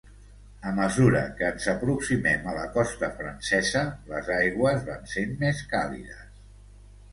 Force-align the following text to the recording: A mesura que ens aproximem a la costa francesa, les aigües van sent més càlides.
A 0.69 0.71
mesura 0.77 1.19
que 1.41 1.49
ens 1.55 1.67
aproximem 1.73 2.41
a 2.47 2.55
la 2.61 2.65
costa 2.79 3.11
francesa, 3.21 3.85
les 4.15 4.33
aigües 4.39 4.83
van 4.91 5.07
sent 5.15 5.39
més 5.47 5.65
càlides. 5.77 6.45